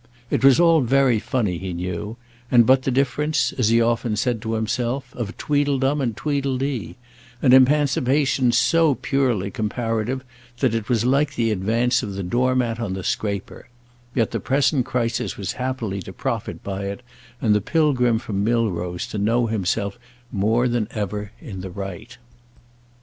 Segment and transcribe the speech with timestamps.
[0.31, 2.17] It was all very funny he knew,
[2.49, 8.51] and but the difference, as he often said to himself, of tweedledum and tweedledee—an emancipation
[8.51, 10.25] so purely comparative
[10.57, 13.69] that it was like the advance of the door mat on the scraper;
[14.15, 17.03] yet the present crisis was happily to profit by it
[17.39, 19.99] and the pilgrim from Milrose to know himself
[20.31, 22.17] more than ever in the right.